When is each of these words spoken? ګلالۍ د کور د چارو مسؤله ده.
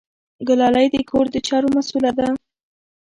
ګلالۍ 0.47 0.87
د 0.91 0.95
کور 1.09 1.25
د 1.31 1.35
چارو 1.47 1.67
مسؤله 1.77 2.11
ده. 2.17 2.27